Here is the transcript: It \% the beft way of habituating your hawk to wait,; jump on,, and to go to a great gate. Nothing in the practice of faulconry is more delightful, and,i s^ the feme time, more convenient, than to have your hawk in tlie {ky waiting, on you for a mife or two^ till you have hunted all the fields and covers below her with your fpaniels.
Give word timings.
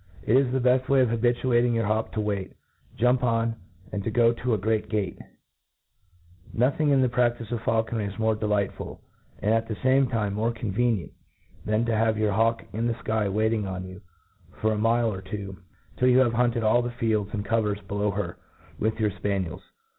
It 0.23 0.51
\% 0.51 0.51
the 0.51 0.59
beft 0.59 0.89
way 0.89 1.01
of 1.01 1.09
habituating 1.11 1.75
your 1.75 1.85
hawk 1.85 2.11
to 2.13 2.21
wait,; 2.21 2.53
jump 2.97 3.23
on,, 3.23 3.55
and 3.91 4.03
to 4.03 4.09
go 4.09 4.33
to 4.33 4.55
a 4.55 4.57
great 4.57 4.89
gate. 4.89 5.19
Nothing 6.51 6.89
in 6.89 7.03
the 7.03 7.07
practice 7.07 7.51
of 7.51 7.59
faulconry 7.61 8.07
is 8.11 8.17
more 8.17 8.33
delightful, 8.33 8.99
and,i 9.43 9.61
s^ 9.61 9.67
the 9.67 9.75
feme 9.75 10.07
time, 10.09 10.33
more 10.33 10.51
convenient, 10.53 11.11
than 11.65 11.85
to 11.85 11.95
have 11.95 12.17
your 12.17 12.31
hawk 12.31 12.63
in 12.73 12.87
tlie 12.91 13.05
{ky 13.23 13.29
waiting, 13.29 13.67
on 13.67 13.85
you 13.87 14.01
for 14.59 14.71
a 14.73 14.75
mife 14.75 15.05
or 15.13 15.21
two^ 15.21 15.55
till 15.97 16.07
you 16.07 16.17
have 16.17 16.33
hunted 16.33 16.63
all 16.63 16.81
the 16.81 16.89
fields 16.89 17.29
and 17.31 17.45
covers 17.45 17.79
below 17.81 18.09
her 18.09 18.37
with 18.79 18.99
your 18.99 19.11
fpaniels. 19.11 19.61